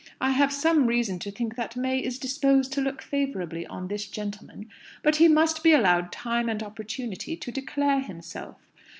I 0.19 0.31
have 0.31 0.51
some 0.51 0.87
reason 0.87 1.19
to 1.19 1.29
think 1.29 1.55
that 1.57 1.75
May 1.75 1.99
is 1.99 2.17
disposed 2.17 2.73
to 2.73 2.81
look 2.81 3.03
favourably 3.03 3.67
on 3.67 3.87
this 3.87 4.07
gentleman; 4.07 4.67
but 5.03 5.17
he 5.17 5.27
must 5.27 5.61
be 5.61 5.73
allowed 5.73 6.11
time 6.11 6.49
and 6.49 6.63
opportunity 6.63 7.35
to 7.37 7.51
declare 7.51 7.99
himself. 7.99 8.57